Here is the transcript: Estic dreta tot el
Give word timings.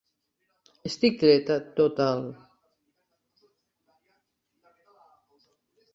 Estic 0.87 1.19
dreta 1.23 1.57
tot 1.81 2.01
el 2.07 2.25